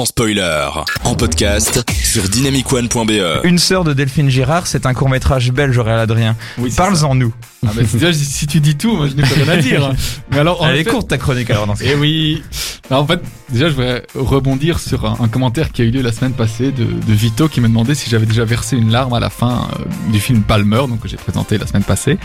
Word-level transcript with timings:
sans 0.00 0.06
spoiler. 0.06 0.66
En 1.04 1.14
podcast 1.14 1.84
sur 2.02 2.22
dynamicone.be. 2.26 3.44
Une 3.44 3.58
sœur 3.58 3.84
de 3.84 3.92
Delphine 3.92 4.30
Girard, 4.30 4.66
c'est 4.66 4.86
un 4.86 4.94
court 4.94 5.10
métrage 5.10 5.52
belge, 5.52 5.76
Aurélien 5.76 5.98
Adrien. 5.98 6.36
Oui, 6.56 6.72
Parle-en 6.74 7.14
nous. 7.14 7.34
Ah 7.66 7.72
bah, 7.76 7.82
déjà, 7.92 8.10
si 8.10 8.46
tu 8.46 8.60
dis 8.60 8.76
tout, 8.76 8.96
moi 8.96 9.08
je 9.08 9.14
n'ai 9.14 9.22
pas 9.22 9.34
rien 9.34 9.48
à 9.48 9.56
dire. 9.58 9.92
Mais 10.30 10.38
alors, 10.38 10.66
Elle 10.66 10.76
est 10.76 10.84
courte 10.84 11.08
ta 11.08 11.18
chronique 11.18 11.50
alors 11.50 11.66
dans 11.66 11.76
ce 11.76 11.84
cas. 11.84 11.90
Eh 11.92 11.96
oui. 11.96 12.42
Alors, 12.88 13.02
en 13.02 13.06
fait, 13.06 13.20
déjà, 13.50 13.68
je 13.68 13.74
voudrais 13.74 14.02
rebondir 14.14 14.78
sur 14.78 15.04
un, 15.04 15.18
un 15.22 15.28
commentaire 15.28 15.70
qui 15.70 15.82
a 15.82 15.84
eu 15.84 15.90
lieu 15.90 16.00
la 16.00 16.12
semaine 16.12 16.32
passée 16.32 16.72
de, 16.72 16.84
de 16.84 17.12
Vito 17.12 17.48
qui 17.48 17.60
me 17.60 17.68
demandait 17.68 17.94
si 17.94 18.08
j'avais 18.08 18.24
déjà 18.26 18.46
versé 18.46 18.78
une 18.78 18.90
larme 18.90 19.12
à 19.12 19.20
la 19.20 19.28
fin 19.28 19.68
euh, 19.80 20.12
du 20.12 20.18
film 20.18 20.40
Palmer, 20.40 20.84
donc 20.88 21.00
que 21.00 21.08
j'ai 21.08 21.18
présenté 21.18 21.58
la 21.58 21.66
semaine 21.66 21.84
passée. 21.84 22.16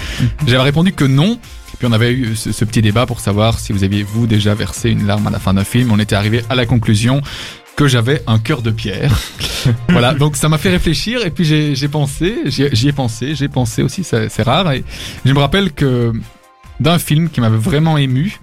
J'avais 0.48 0.64
répondu 0.64 0.94
que 0.94 1.04
non. 1.04 1.40
Puis 1.78 1.88
on 1.90 1.92
avait 1.92 2.14
eu 2.14 2.38
ce, 2.38 2.54
ce 2.54 2.64
petit 2.64 2.82
débat 2.82 3.06
pour 3.06 3.20
savoir 3.20 3.60
si 3.60 3.74
vous 3.74 3.84
aviez 3.84 4.04
vous 4.04 4.28
déjà 4.28 4.54
versé 4.54 4.92
une 4.92 5.06
larme 5.06 5.28
à 5.28 5.30
la 5.30 5.40
fin 5.40 5.54
d'un 5.54 5.66
film. 5.66 5.92
On 5.92 6.00
était 6.00 6.16
arrivé 6.16 6.42
à 6.50 6.56
la 6.56 6.66
conclusion 6.66 7.22
que 7.76 7.88
j'avais 7.88 8.22
un 8.28 8.40
cœur 8.40 8.62
de 8.62 8.72
pierre. 8.72 9.18
voilà, 9.90 10.14
donc 10.14 10.36
ça 10.36 10.50
m'a 10.50 10.58
fait 10.58 10.70
réfléchir 10.70 11.26
et 11.26 11.30
puis 11.30 11.46
j'ai 11.46 11.88
pensé, 11.88 12.44
j'y 12.46 12.88
ai 12.88 12.92
pensé, 12.94 13.36
j'ai 13.36 13.48
pensé 13.48 13.84
aussi, 13.84 14.04
c'est 14.04 14.44
rare. 14.44 14.72
Et 14.72 14.84
je 15.26 15.34
me 15.34 15.40
rappelle 15.40 15.72
que 15.72 16.14
d'un 16.80 17.00
film 17.00 17.30
qui 17.30 17.42
m'avait 17.42 17.58
vraiment 17.58 17.98
ému, 17.98 18.40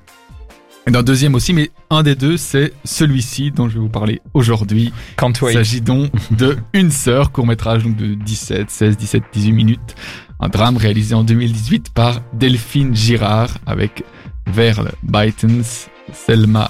et 0.86 0.90
d'un 0.90 1.04
deuxième 1.04 1.36
aussi, 1.36 1.52
mais 1.52 1.70
un 1.90 2.02
des 2.02 2.16
deux, 2.16 2.36
c'est 2.36 2.72
celui-ci 2.84 3.52
dont 3.52 3.68
je 3.68 3.74
vais 3.74 3.80
vous 3.80 3.88
parler 3.88 4.20
aujourd'hui. 4.34 4.92
Can't 5.16 5.32
Il 5.40 5.44
wait. 5.44 5.52
s'agit 5.52 5.80
donc 5.80 6.10
de 6.32 6.58
Une 6.72 6.90
sœur, 6.90 7.30
court-métrage 7.30 7.84
donc 7.84 7.96
de 7.96 8.14
17, 8.14 8.68
16, 8.68 8.96
17, 8.96 9.22
18 9.32 9.52
minutes. 9.52 9.94
Un 10.40 10.48
drame 10.48 10.76
réalisé 10.76 11.14
en 11.14 11.22
2018 11.22 11.90
par 11.90 12.20
Delphine 12.32 12.96
Girard 12.96 13.58
avec 13.64 14.02
Verle 14.48 14.90
Bytens, 15.04 15.88
Selma 16.12 16.68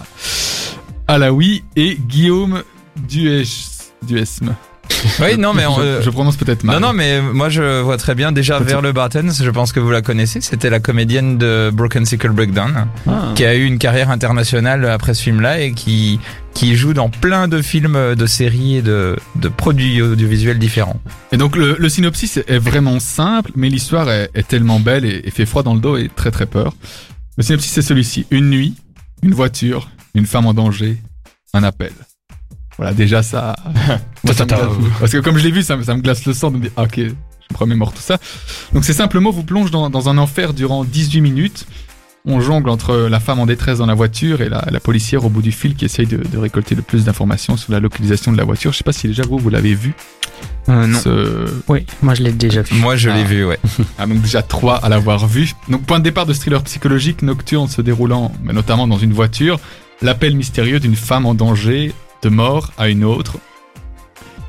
Alaoui 1.16 1.62
et 1.76 1.98
Guillaume 2.08 2.62
Dues- 3.06 3.44
Duesme. 4.02 4.54
Oui, 5.20 5.36
non, 5.38 5.52
mais 5.52 5.66
on, 5.66 5.78
euh, 5.78 6.00
je 6.02 6.08
prononce 6.08 6.36
peut-être 6.36 6.64
mal. 6.64 6.80
Non, 6.80 6.88
non, 6.88 6.92
mais 6.94 7.20
moi 7.20 7.50
je 7.50 7.80
vois 7.82 7.98
très 7.98 8.14
bien. 8.14 8.32
Déjà, 8.32 8.58
vers 8.60 8.80
le 8.80 8.92
Bartens, 8.92 9.42
je 9.42 9.50
pense 9.50 9.72
que 9.72 9.80
vous 9.80 9.90
la 9.90 10.00
connaissez. 10.00 10.40
C'était 10.40 10.70
la 10.70 10.80
comédienne 10.80 11.36
de 11.36 11.70
Broken 11.72 12.06
Sickle 12.06 12.30
Breakdown, 12.30 12.86
Ah. 13.06 13.32
qui 13.34 13.44
a 13.44 13.54
eu 13.54 13.64
une 13.66 13.78
carrière 13.78 14.10
internationale 14.10 14.86
après 14.86 15.12
ce 15.12 15.22
film-là 15.22 15.60
et 15.60 15.72
qui 15.72 16.18
qui 16.54 16.76
joue 16.76 16.94
dans 16.94 17.10
plein 17.10 17.46
de 17.46 17.60
films, 17.60 18.14
de 18.14 18.26
séries 18.26 18.76
et 18.76 18.82
de, 18.82 19.16
de 19.36 19.48
produits 19.48 20.00
audiovisuels 20.00 20.58
différents. 20.58 21.00
Et 21.32 21.36
donc 21.36 21.56
le, 21.56 21.76
le 21.78 21.88
synopsis 21.90 22.38
est 22.38 22.58
vraiment 22.58 23.00
simple, 23.00 23.50
mais 23.54 23.68
l'histoire 23.68 24.10
est, 24.10 24.30
est 24.34 24.48
tellement 24.48 24.80
belle 24.80 25.04
et, 25.04 25.20
et 25.24 25.30
fait 25.30 25.44
froid 25.46 25.62
dans 25.62 25.74
le 25.74 25.80
dos 25.80 25.96
et 25.98 26.08
très 26.14 26.30
très 26.30 26.46
peur. 26.46 26.72
Le 27.36 27.42
synopsis 27.42 27.70
c'est 27.72 27.82
celui-ci. 27.82 28.24
Une 28.30 28.48
nuit, 28.50 28.74
une 29.22 29.32
voiture, 29.34 29.88
une 30.14 30.26
femme 30.26 30.46
en 30.46 30.54
danger, 30.54 30.98
un 31.54 31.62
appel. 31.62 31.92
Voilà, 32.78 32.92
déjà 32.94 33.22
ça... 33.22 33.54
moi, 34.24 34.34
ça 34.34 34.44
me 34.44 34.48
glace- 34.50 34.68
parce 35.00 35.12
que 35.12 35.18
comme 35.18 35.38
je 35.38 35.44
l'ai 35.44 35.50
vu, 35.50 35.62
ça, 35.62 35.76
me- 35.76 35.82
ça 35.82 35.94
me 35.94 36.00
glace 36.02 36.24
le 36.26 36.32
sang 36.34 36.50
de 36.50 36.56
me 36.56 36.62
dire, 36.62 36.70
ah, 36.76 36.84
ok, 36.84 36.96
je 36.98 37.02
me 37.04 37.56
remémore 37.58 37.92
tout 37.92 38.00
ça. 38.02 38.18
Donc 38.72 38.84
ces 38.84 38.92
simples 38.94 39.20
mots 39.20 39.32
vous 39.32 39.44
plongent 39.44 39.70
dans, 39.70 39.90
dans 39.90 40.08
un 40.08 40.18
enfer 40.18 40.54
durant 40.54 40.84
18 40.84 41.20
minutes. 41.20 41.66
On 42.24 42.40
jongle 42.40 42.70
entre 42.70 42.94
la 43.10 43.18
femme 43.18 43.40
en 43.40 43.46
détresse 43.46 43.78
dans 43.78 43.86
la 43.86 43.94
voiture 43.94 44.42
et 44.42 44.48
la, 44.48 44.64
la 44.70 44.78
policière 44.78 45.24
au 45.24 45.28
bout 45.28 45.42
du 45.42 45.50
fil 45.50 45.74
qui 45.74 45.84
essaye 45.86 46.06
de, 46.06 46.18
de 46.18 46.38
récolter 46.38 46.76
le 46.76 46.82
plus 46.82 47.04
d'informations 47.04 47.56
sur 47.56 47.72
la 47.72 47.80
localisation 47.80 48.30
de 48.30 48.36
la 48.36 48.44
voiture. 48.44 48.70
Je 48.72 48.78
sais 48.78 48.84
pas 48.84 48.92
si 48.92 49.08
déjà 49.08 49.24
vous, 49.28 49.38
vous 49.38 49.50
l'avez 49.50 49.74
vu. 49.74 49.92
Euh, 50.68 50.86
non. 50.86 50.98
ce- 51.00 51.52
Oui, 51.66 51.84
moi 52.00 52.14
je 52.14 52.22
l'ai 52.22 52.30
déjà 52.32 52.62
vu. 52.62 52.76
Moi, 52.76 52.94
je 52.94 53.10
l'ai 53.10 53.22
Ah. 53.22 53.24
vu, 53.24 53.44
ouais. 53.44 53.58
ah, 53.98 54.06
donc 54.06 54.20
déjà 54.22 54.40
trois 54.40 54.76
à 54.76 54.88
l'avoir 54.88 55.26
vu. 55.26 55.52
Donc 55.68 55.82
point 55.82 55.98
de 55.98 56.04
départ 56.04 56.24
de 56.24 56.32
ce 56.32 56.38
thriller 56.38 56.62
psychologique 56.62 57.22
nocturne 57.22 57.66
se 57.66 57.82
déroulant, 57.82 58.30
mais 58.44 58.52
notamment 58.52 58.86
dans 58.86 58.98
une 58.98 59.12
voiture, 59.12 59.58
l'appel 60.02 60.36
mystérieux 60.36 60.80
d'une 60.80 60.96
femme 60.96 61.26
en 61.26 61.34
danger 61.34 61.92
de 62.22 62.28
mort 62.28 62.72
à 62.76 62.88
une 62.88 63.04
autre. 63.04 63.38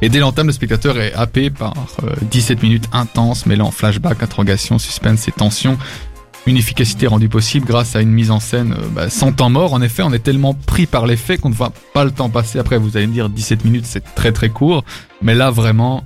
Et 0.01 0.09
dès 0.09 0.19
l'entame, 0.19 0.47
le 0.47 0.53
spectateur 0.53 0.99
est 0.99 1.13
happé 1.13 1.49
par 1.49 1.73
euh, 2.03 2.13
17 2.23 2.61
minutes 2.61 2.89
intenses 2.91 3.45
mêlant 3.45 3.71
flashback, 3.71 4.21
interrogation, 4.21 4.77
suspense 4.77 5.27
et 5.27 5.31
tension. 5.31 5.77
Une 6.45 6.58
efficacité 6.58 7.08
rendue 7.08 7.30
possible 7.30 7.65
grâce 7.65 7.95
à 7.95 8.02
une 8.02 8.11
mise 8.11 8.30
en 8.30 8.42
scène 8.42 8.73
euh, 8.77 8.87
bah, 8.92 9.09
sans 9.09 9.31
temps 9.31 9.49
mort. 9.49 9.73
En 9.73 9.81
effet, 9.81 10.03
on 10.03 10.11
est 10.11 10.19
tellement 10.19 10.53
pris 10.53 10.87
par 10.87 11.08
les 11.08 11.15
faits 11.15 11.39
qu'on 11.39 11.49
ne 11.49 11.55
voit 11.55 11.71
pas 11.93 12.03
le 12.03 12.11
temps 12.11 12.30
passer. 12.30 12.59
Après, 12.59 12.77
vous 12.77 12.97
allez 12.97 13.08
me 13.08 13.13
dire 13.13 13.30
17 13.30 13.63
minutes, 13.63 13.86
c'est 13.86 14.03
très 14.13 14.33
très 14.33 14.49
court. 14.49 14.83
Mais 15.21 15.36
là, 15.36 15.52
vraiment, 15.52 16.03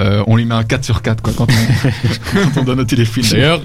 euh, 0.00 0.24
on 0.26 0.36
lui 0.36 0.44
met 0.44 0.54
un 0.54 0.64
4 0.64 0.84
sur 0.84 1.02
4 1.02 1.22
quoi, 1.22 1.32
quand, 1.36 1.46
on, 1.50 2.48
quand 2.54 2.68
on 2.68 2.74
noter 2.74 2.96
les 2.96 3.04
films. 3.04 3.28
D'ailleurs, 3.30 3.60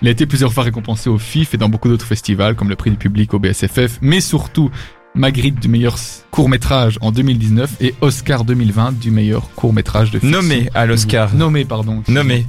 il 0.00 0.08
a 0.08 0.10
été 0.10 0.26
plusieurs 0.26 0.52
fois 0.52 0.64
récompensé 0.64 1.10
au 1.10 1.18
FIF 1.18 1.54
et 1.54 1.58
dans 1.58 1.68
beaucoup 1.68 1.88
d'autres 1.88 2.06
festivals, 2.06 2.54
comme 2.54 2.68
le 2.68 2.76
prix 2.76 2.90
du 2.90 2.96
public 2.96 3.34
au 3.34 3.38
BSFF, 3.38 3.98
mais 4.00 4.20
surtout 4.20 4.70
Magritte 5.16 5.58
du 5.60 5.68
meilleur 5.68 5.96
court-métrage 6.30 6.98
en 7.00 7.10
2019 7.10 7.76
et 7.80 7.94
Oscar 8.02 8.44
2020 8.44 8.98
du 8.98 9.10
meilleur 9.10 9.48
court-métrage 9.54 10.10
de 10.10 10.18
fiction. 10.18 10.42
Nommé 10.42 10.68
à 10.74 10.84
l'Oscar. 10.84 11.34
Nommé, 11.34 11.64
pardon. 11.64 12.02
Nommé. 12.06 12.46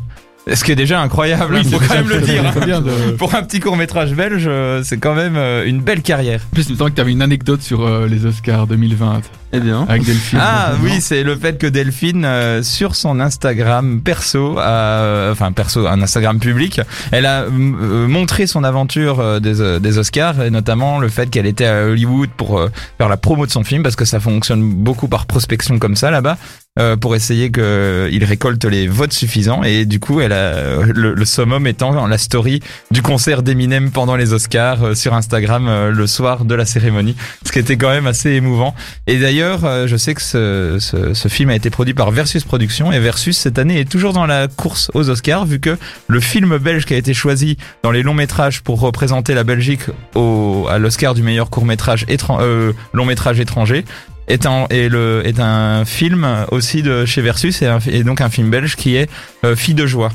Ce 0.53 0.63
qui 0.63 0.71
est 0.71 0.75
déjà 0.75 1.01
incroyable, 1.01 1.53
Oui, 1.55 1.59
hein, 1.59 1.63
c'est 1.65 1.69
faut 1.71 1.77
quand 1.79 2.01
déjà 2.01 2.43
même 2.43 2.51
le 2.59 2.65
dire. 2.65 2.81
de- 2.81 3.11
Pour 3.17 3.35
un 3.35 3.43
petit 3.43 3.59
court 3.59 3.75
métrage 3.77 4.13
belge, 4.13 4.45
euh, 4.47 4.81
c'est 4.83 4.97
quand 4.97 5.13
même 5.15 5.35
euh, 5.35 5.65
une 5.65 5.81
belle 5.81 6.01
carrière. 6.01 6.41
En 6.51 6.55
plus, 6.55 6.67
il 6.69 6.73
me 6.73 6.77
semble 6.77 6.91
que 6.91 6.95
tu 6.95 7.01
avais 7.01 7.11
une 7.11 7.21
anecdote 7.21 7.61
sur 7.61 7.85
euh, 7.85 8.07
les 8.07 8.25
Oscars 8.25 8.67
2020 8.67 9.21
Eh 9.53 9.59
bien. 9.59 9.85
avec 9.89 10.03
Delphine. 10.05 10.39
Ah 10.41 10.73
oui, 10.83 11.01
c'est 11.01 11.23
le 11.23 11.35
fait 11.35 11.57
que 11.57 11.67
Delphine, 11.67 12.23
euh, 12.25 12.63
sur 12.63 12.95
son 12.95 13.19
Instagram 13.19 14.01
perso, 14.01 14.57
euh, 14.59 15.31
enfin 15.31 15.51
perso, 15.51 15.85
un 15.87 16.01
Instagram 16.01 16.39
public, 16.39 16.81
elle 17.11 17.25
a 17.25 17.45
montré 17.49 18.47
son 18.47 18.63
aventure 18.63 19.19
euh, 19.19 19.39
des, 19.39 19.61
euh, 19.61 19.79
des 19.79 19.97
Oscars 19.97 20.41
et 20.41 20.49
notamment 20.49 20.99
le 20.99 21.09
fait 21.09 21.29
qu'elle 21.29 21.45
était 21.45 21.65
à 21.65 21.85
Hollywood 21.87 22.29
pour 22.37 22.59
euh, 22.59 22.69
faire 22.97 23.09
la 23.09 23.17
promo 23.17 23.45
de 23.45 23.51
son 23.51 23.63
film 23.63 23.83
parce 23.83 23.95
que 23.95 24.05
ça 24.05 24.19
fonctionne 24.19 24.61
beaucoup 24.73 25.07
par 25.07 25.25
prospection 25.25 25.79
comme 25.79 25.95
ça 25.95 26.11
là-bas. 26.11 26.37
euh, 26.79 26.95
pour 26.95 27.15
essayer 27.15 27.51
qu'il 27.51 28.23
récolte 28.23 28.63
les 28.65 28.87
votes 28.87 29.11
suffisants 29.13 29.63
et 29.63 29.85
du 29.85 29.99
coup 29.99 30.21
elle 30.21 30.31
a 30.33 30.36
le, 30.93 31.13
le 31.13 31.25
summum 31.25 31.67
étant 31.67 32.07
la 32.07 32.17
story 32.17 32.61
du 32.91 33.01
concert 33.01 33.43
d'Eminem 33.43 33.91
pendant 33.91 34.15
les 34.15 34.33
Oscars 34.33 34.83
euh, 34.83 34.95
sur 34.95 35.13
Instagram 35.13 35.67
euh, 35.67 35.91
le 35.91 36.07
soir 36.07 36.45
de 36.45 36.55
la 36.55 36.65
cérémonie 36.65 37.15
ce 37.45 37.51
qui 37.51 37.59
était 37.59 37.77
quand 37.77 37.89
même 37.89 38.07
assez 38.07 38.31
émouvant 38.31 38.75
et 39.07 39.17
d'ailleurs, 39.17 39.65
euh, 39.65 39.87
je 39.87 39.95
sais 39.95 40.13
que 40.13 40.21
ce, 40.21 40.77
ce, 40.79 41.13
ce 41.13 41.27
film 41.27 41.49
a 41.49 41.55
été 41.55 41.69
produit 41.69 41.93
par 41.93 42.11
Versus 42.11 42.43
Productions 42.43 42.91
et 42.91 42.99
Versus 42.99 43.37
cette 43.37 43.59
année 43.59 43.79
est 43.79 43.89
toujours 43.89 44.13
dans 44.13 44.25
la 44.25 44.47
course 44.47 44.91
aux 44.93 45.09
Oscars 45.09 45.45
vu 45.45 45.59
que 45.59 45.77
le 46.07 46.19
film 46.19 46.57
belge 46.57 46.85
qui 46.85 46.93
a 46.93 46.97
été 46.97 47.13
choisi 47.13 47.57
dans 47.83 47.91
les 47.91 48.03
longs 48.03 48.13
métrages 48.13 48.61
pour 48.61 48.79
représenter 48.79 49.33
la 49.33 49.43
Belgique 49.43 49.81
au, 50.15 50.67
à 50.69 50.77
l'Oscar 50.77 51.13
du 51.13 51.23
meilleur 51.23 51.49
court 51.49 51.65
métrage 51.65 52.05
euh, 52.29 52.73
long 52.93 53.05
métrage 53.05 53.39
étranger 53.39 53.85
est 54.27 54.45
un, 54.45 54.67
est 54.69 54.89
le, 54.89 55.21
est 55.25 55.39
un 55.39 55.85
film 55.85 56.27
aussi 56.51 56.81
de 56.81 57.05
chez 57.05 57.21
Versus 57.21 57.61
et, 57.61 58.03
donc 58.03 58.19
un 58.19 58.29
film 58.29 58.49
belge 58.49 58.75
qui 58.75 58.95
est 58.95 59.09
Fille 59.55 59.73
de 59.73 59.87
joie. 59.87 60.11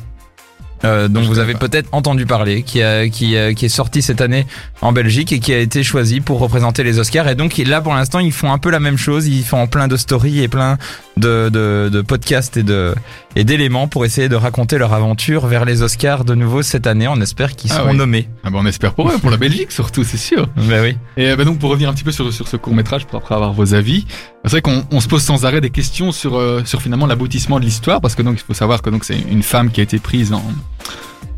Euh, 0.84 1.06
dont 1.06 1.22
vous 1.22 1.38
avez 1.38 1.54
peut-être 1.54 1.88
entendu 1.93 2.26
parler, 2.26 2.65
qui, 2.65 2.82
a, 2.82 3.09
qui, 3.09 3.37
a- 3.37 3.54
qui 3.54 3.66
est 3.66 3.69
sorti 3.69 4.03
cette 4.03 4.20
année 4.20 4.47
en 4.81 4.91
Belgique 4.93 5.32
et 5.32 5.38
qui 5.38 5.53
a 5.54 5.59
été 5.59 5.84
choisi 5.84 6.20
pour 6.20 6.41
représenter 6.41 6.82
les 6.82 6.98
Oscars. 6.98 7.28
Et 7.28 7.37
donc 7.37 7.56
là, 7.59 7.81
pour 7.81 7.94
l'instant, 7.94 8.19
ils 8.19 8.32
font 8.32 8.50
un 8.53 8.59
peu 8.59 8.69
la 8.70 8.81
même 8.81 8.97
chose. 8.98 9.28
Ils 9.28 9.44
font 9.44 9.69
plein 9.69 9.87
de 9.87 9.97
stories 9.97 10.43
et 10.43 10.48
plein 10.48 10.78
de, 11.16 11.48
de, 11.50 11.88
de 11.92 12.00
podcasts 12.00 12.56
et 12.56 12.62
de 12.62 12.94
et 13.36 13.44
d'éléments 13.44 13.88
pour 13.88 14.04
essayer 14.04 14.28
de 14.28 14.36
raconter 14.36 14.78
leur 14.78 14.92
aventure 14.92 15.46
vers 15.46 15.64
les 15.64 15.82
Oscars 15.82 16.24
de 16.24 16.34
nouveau 16.34 16.62
cette 16.62 16.86
année. 16.86 17.08
On 17.08 17.20
espère 17.20 17.54
qu'ils 17.56 17.70
Ah 17.72 17.76
seront 17.76 17.90
oui. 17.92 17.96
nommés. 17.96 18.28
Ah 18.44 18.50
bah, 18.50 18.58
on 18.60 18.66
espère 18.66 18.94
pour 18.94 19.08
eux, 19.10 19.18
pour 19.18 19.30
la 19.30 19.36
Belgique 19.36 19.72
surtout, 19.72 20.04
c'est 20.04 20.16
sûr. 20.18 20.48
Ben 20.56 20.82
oui. 20.82 20.96
Et 21.16 21.30
euh, 21.30 21.36
bah 21.36 21.44
donc 21.44 21.58
pour 21.58 21.70
revenir 21.70 21.88
un 21.88 21.92
petit 21.94 22.04
peu 22.04 22.12
sur, 22.12 22.32
sur 22.32 22.48
ce 22.48 22.56
court 22.56 22.74
métrage, 22.74 23.06
pour 23.06 23.18
après 23.18 23.34
avoir 23.34 23.52
vos 23.52 23.74
avis, 23.74 24.06
c'est 24.44 24.50
vrai 24.50 24.62
qu'on 24.62 24.84
on 24.90 25.00
se 25.00 25.08
pose 25.08 25.22
sans 25.22 25.44
arrêt 25.44 25.60
des 25.60 25.70
questions 25.70 26.12
sur, 26.12 26.36
euh, 26.36 26.62
sur 26.64 26.80
finalement 26.82 27.06
l'aboutissement 27.06 27.58
de 27.60 27.64
l'histoire, 27.64 28.00
parce 28.00 28.14
que 28.14 28.22
donc 28.22 28.38
il 28.38 28.44
faut 28.44 28.54
savoir 28.54 28.82
que 28.82 28.90
donc 28.90 29.04
c'est 29.04 29.18
une 29.18 29.42
femme 29.42 29.70
qui 29.70 29.80
a 29.80 29.82
été 29.84 29.98
prise 29.98 30.32
en, 30.32 30.42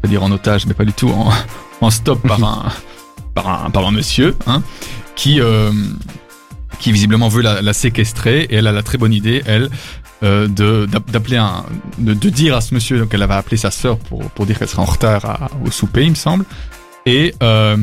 vais 0.03 0.09
dire 0.09 0.23
en 0.23 0.31
otage, 0.33 0.67
mais 0.67 0.75
pas 0.75 0.85
du 0.85 0.93
tout 0.93 1.09
en, 1.11 1.31
en 1.81 1.91
stop 1.91 2.21
par 2.27 2.43
un, 2.45 2.65
par 3.35 3.65
un, 3.67 3.71
par 3.71 3.87
un 3.87 3.91
monsieur, 3.93 4.37
hein, 4.47 4.63
qui, 5.17 5.41
euh, 5.41 5.71
qui 6.79 6.93
visiblement 6.93 7.29
veut 7.29 7.43
la, 7.43 7.63
la 7.63 7.73
séquestrer, 7.73 8.43
et 8.51 8.57
elle 8.57 8.67
a 8.67 8.73
la 8.73 8.83
très 8.83 8.99
bonne 8.99 9.13
idée, 9.13 9.43
elle, 9.47 9.69
euh, 10.23 10.47
de 10.49 10.87
d'app- 10.87 11.11
d'appeler 11.11 11.37
un, 11.37 11.65
de, 11.99 12.15
de 12.15 12.29
dire 12.31 12.55
à 12.57 12.61
ce 12.61 12.75
monsieur 12.75 12.99
donc 12.99 13.13
elle 13.13 13.23
avait 13.23 13.35
appelé 13.35 13.57
sa 13.57 13.71
sœur 13.71 13.99
pour 13.99 14.23
pour 14.31 14.47
dire 14.47 14.59
qu'elle 14.59 14.69
serait 14.69 14.83
en 14.83 14.87
retard 14.87 15.25
à- 15.25 15.51
au 15.65 15.71
souper, 15.71 16.05
il 16.05 16.11
me 16.11 16.15
semble, 16.17 16.45
et 17.07 17.35
euh, 17.43 17.77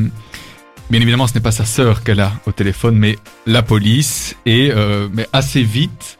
Bien 0.90 1.00
évidemment, 1.00 1.26
ce 1.26 1.32
n'est 1.32 1.40
pas 1.40 1.52
sa 1.52 1.64
sœur 1.64 2.02
qu'elle 2.02 2.20
a 2.20 2.32
au 2.44 2.52
téléphone, 2.52 2.96
mais 2.96 3.16
la 3.46 3.62
police. 3.62 4.36
Et 4.44 4.70
euh, 4.74 5.08
mais 5.10 5.26
assez 5.32 5.62
vite, 5.62 6.18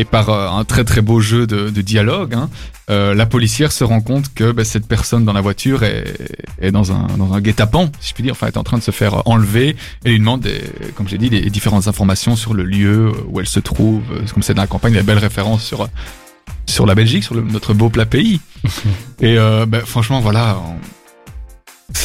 et 0.00 0.04
par 0.04 0.28
euh, 0.30 0.48
un 0.48 0.64
très 0.64 0.84
très 0.84 1.00
beau 1.00 1.20
jeu 1.20 1.46
de, 1.46 1.70
de 1.70 1.80
dialogue, 1.82 2.34
hein, 2.34 2.48
euh, 2.90 3.14
la 3.14 3.26
policière 3.26 3.72
se 3.72 3.82
rend 3.84 4.00
compte 4.00 4.32
que 4.34 4.52
bah, 4.52 4.64
cette 4.64 4.86
personne 4.86 5.24
dans 5.24 5.32
la 5.32 5.40
voiture 5.40 5.82
est, 5.82 6.04
est 6.60 6.70
dans 6.70 6.92
un 6.92 7.06
dans 7.18 7.32
un 7.32 7.40
guet-apens, 7.40 7.90
si 8.00 8.10
je 8.10 8.14
puis 8.14 8.22
dire. 8.22 8.32
Enfin, 8.32 8.46
est 8.46 8.56
en 8.56 8.62
train 8.62 8.78
de 8.78 8.82
se 8.82 8.90
faire 8.92 9.26
enlever. 9.28 9.76
Et 10.04 10.10
lui 10.10 10.18
demande, 10.18 10.42
des, 10.42 10.60
comme 10.94 11.08
j'ai 11.08 11.18
dit, 11.18 11.30
des 11.30 11.50
différentes 11.50 11.88
informations 11.88 12.36
sur 12.36 12.54
le 12.54 12.62
lieu 12.64 13.10
où 13.28 13.40
elle 13.40 13.48
se 13.48 13.60
trouve. 13.60 14.02
Euh, 14.12 14.20
Comme 14.32 14.42
c'est 14.42 14.54
dans 14.54 14.62
la 14.62 14.68
campagne, 14.68 14.92
des 14.92 15.02
belles 15.02 15.18
références 15.18 15.64
sur 15.64 15.88
sur 16.66 16.84
la 16.86 16.94
Belgique, 16.94 17.24
sur 17.24 17.34
le- 17.34 17.42
notre 17.42 17.74
beau 17.74 17.88
plat 17.90 18.06
pays. 18.06 18.40
et 19.20 19.36
euh, 19.38 19.66
bah, 19.66 19.80
franchement, 19.84 20.20
voilà. 20.20 20.58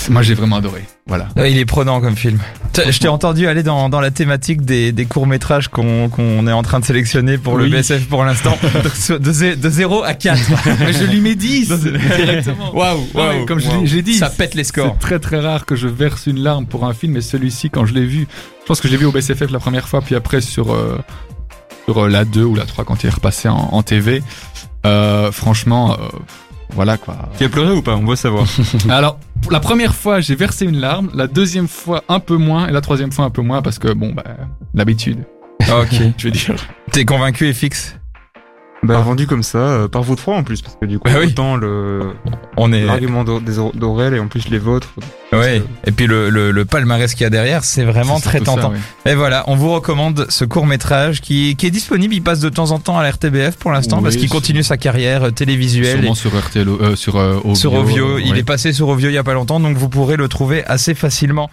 Moi, 0.09 0.21
j'ai 0.21 0.33
vraiment 0.33 0.57
adoré. 0.57 0.83
Voilà. 1.07 1.27
Ouais, 1.35 1.51
il 1.51 1.57
est 1.57 1.65
prenant 1.65 1.99
comme 2.01 2.15
film. 2.15 2.39
Je 2.75 2.97
t'ai 2.99 3.07
entendu 3.07 3.47
aller 3.47 3.63
dans, 3.63 3.89
dans 3.89 3.99
la 3.99 4.11
thématique 4.11 4.61
des, 4.63 4.91
des 4.91 5.05
courts-métrages 5.05 5.67
qu'on 5.67 6.07
qu'on 6.09 6.47
est 6.47 6.51
en 6.51 6.61
train 6.63 6.79
de 6.79 6.85
sélectionner 6.85 7.37
pour 7.37 7.57
le. 7.57 7.67
BSF 7.67 8.05
pour 8.07 8.23
l'instant. 8.23 8.57
De, 9.09 9.31
zé- 9.31 9.55
de 9.55 9.69
0 9.69 10.03
à 10.03 10.13
4. 10.13 10.39
Mais 10.79 10.93
je 10.93 11.03
lui 11.05 11.19
mets 11.21 11.35
10 11.35 11.69
directement. 11.71 12.73
Waouh, 12.75 13.45
comme 13.45 13.59
j'ai 13.59 14.01
dit, 14.01 14.15
Ça 14.15 14.29
pète 14.29 14.55
les 14.55 14.63
scores. 14.63 14.95
C'est 14.99 15.07
très 15.07 15.19
très 15.19 15.39
rare 15.39 15.65
que 15.65 15.75
je 15.75 15.87
verse 15.87 16.27
une 16.27 16.39
larme 16.39 16.65
pour 16.65 16.85
un 16.85 16.93
film, 16.93 17.17
et 17.17 17.21
celui-ci, 17.21 17.69
quand 17.69 17.85
je 17.85 17.93
l'ai 17.93 18.05
vu, 18.05 18.27
je 18.61 18.65
pense 18.67 18.79
que 18.81 18.87
je 18.87 18.93
l'ai 18.93 18.97
vu 18.99 19.05
au 19.05 19.11
BCFF 19.11 19.49
la 19.51 19.59
première 19.59 19.87
fois, 19.89 20.01
puis 20.01 20.15
après 20.15 20.39
sur, 20.41 20.73
euh, 20.73 20.97
sur 21.85 22.05
euh, 22.05 22.07
la 22.07 22.25
2 22.25 22.43
ou 22.43 22.55
la 22.55 22.65
3 22.65 22.85
quand 22.85 23.03
il 23.03 23.07
est 23.07 23.11
repassé 23.13 23.49
en, 23.49 23.55
en 23.71 23.83
TV. 23.83 24.21
Euh, 24.85 25.31
franchement, 25.31 25.93
euh, 25.93 25.95
voilà 26.73 26.97
quoi. 26.97 27.15
Tu 27.37 27.43
as 27.43 27.49
pleuré 27.49 27.71
ou 27.73 27.81
pas 27.81 27.95
On 27.95 28.05
veut 28.05 28.15
savoir. 28.15 28.45
Alors, 28.89 29.19
pour 29.41 29.51
la 29.51 29.59
première 29.59 29.95
fois, 29.95 30.19
j'ai 30.21 30.35
versé 30.35 30.65
une 30.65 30.79
larme, 30.79 31.09
la 31.13 31.27
deuxième 31.27 31.67
fois 31.67 32.03
un 32.09 32.19
peu 32.19 32.37
moins, 32.37 32.67
et 32.67 32.71
la 32.71 32.81
troisième 32.81 33.11
fois 33.11 33.25
un 33.25 33.29
peu 33.29 33.41
moins, 33.41 33.61
parce 33.61 33.79
que 33.79 33.91
bon, 33.93 34.13
bah, 34.13 34.23
l'habitude, 34.73 35.23
Ok. 35.61 35.93
je 36.17 36.27
veux 36.27 36.31
dire. 36.31 36.55
T'es 36.91 37.05
convaincu 37.05 37.47
et 37.47 37.53
fixe 37.53 37.95
Bah, 38.83 38.99
vendu 39.01 39.27
comme 39.27 39.43
ça, 39.43 39.59
euh, 39.59 39.87
par 39.87 40.01
vous 40.01 40.15
trois 40.15 40.35
en 40.35 40.43
plus, 40.43 40.61
parce 40.61 40.75
que 40.81 40.85
du 40.87 40.97
coup, 40.97 41.07
Bah 41.07 41.19
oui. 41.19 41.27
autant 41.27 41.55
le 41.55 42.13
On 42.57 42.73
est. 42.73 42.83
l'argument 42.83 43.23
d'Aurel 43.23 44.15
et 44.15 44.19
en 44.19 44.27
plus 44.27 44.49
les 44.49 44.57
vôtres. 44.57 44.89
Ouais. 45.31 45.61
Et 45.85 45.91
puis 45.91 46.07
le, 46.07 46.29
le, 46.29 46.51
le 46.51 46.65
palmarès 46.65 47.13
qu'il 47.13 47.21
y 47.23 47.25
a 47.25 47.29
derrière, 47.29 47.63
c'est 47.63 47.83
vraiment 47.85 48.19
très 48.19 48.39
ça, 48.39 48.45
tentant. 48.45 48.73
Et 49.05 49.13
voilà, 49.15 49.43
on 49.47 49.55
vous 49.55 49.71
recommande 49.71 50.25
ce 50.29 50.43
court 50.45 50.65
métrage 50.65 51.21
qui, 51.21 51.55
qui 51.55 51.67
est 51.67 51.71
disponible. 51.71 52.13
Il 52.13 52.21
passe 52.21 52.39
de 52.41 52.49
temps 52.49 52.71
en 52.71 52.79
temps 52.79 52.97
à 52.97 53.03
la 53.03 53.11
RTBF 53.11 53.55
pour 53.57 53.71
l'instant 53.71 53.97
Oui, 53.97 54.03
parce 54.03 54.15
qu'il 54.17 54.27
continue 54.29 54.63
sa 54.63 54.75
carrière 54.77 55.25
euh, 55.25 55.31
télévisuelle. 55.31 55.99
Sûrement 55.99 56.15
sur 56.15 56.37
RTL, 56.37 56.67
euh, 56.67 56.95
sur 56.97 57.15
euh, 57.17 57.35
Ovio, 57.43 57.55
sur 57.55 57.73
Ovio, 57.73 58.17
il 58.17 58.31
ouais. 58.33 58.39
est 58.39 58.43
passé 58.43 58.73
sur 58.73 58.89
Ovio 58.89 59.07
il 59.09 59.13
y 59.13 59.17
a 59.17 59.23
pas 59.23 59.33
longtemps, 59.33 59.59
donc 59.61 59.77
vous 59.77 59.87
pourrez 59.89 60.17
le 60.17 60.27
trouver 60.27 60.65
assez 60.65 60.95
facilement. 60.95 61.49